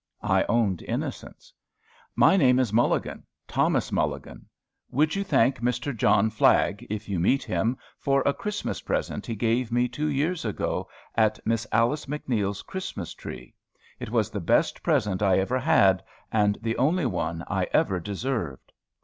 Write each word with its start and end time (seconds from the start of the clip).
I 0.23 0.43
owned 0.49 0.81
innocence. 0.81 1.53
"My 2.15 2.35
name 2.35 2.57
is 2.57 2.73
Mulligan 2.73 3.21
Thomas 3.47 3.91
Mulligan. 3.91 4.47
Would 4.89 5.15
you 5.15 5.23
thank 5.23 5.59
Mr. 5.61 5.95
John 5.95 6.31
Flagg, 6.31 6.87
if 6.89 7.07
you 7.07 7.19
meet 7.19 7.43
him, 7.43 7.77
for 7.99 8.23
a 8.25 8.33
Christmas 8.33 8.81
present 8.81 9.27
he 9.27 9.35
gave 9.35 9.71
me 9.71 9.87
two 9.87 10.07
years 10.07 10.43
ago, 10.43 10.89
at 11.13 11.37
Miss 11.45 11.67
Alice 11.71 12.07
MacNeil's 12.07 12.63
Christmas 12.63 13.13
tree. 13.13 13.53
It 13.99 14.09
was 14.09 14.31
the 14.31 14.39
best 14.41 14.81
present 14.81 15.21
I 15.21 15.37
ever 15.37 15.59
had, 15.59 16.03
and 16.31 16.57
the 16.63 16.77
only 16.77 17.05
one 17.05 17.43
I 17.47 17.65
ever 17.71 17.99
deserved." 17.99 18.71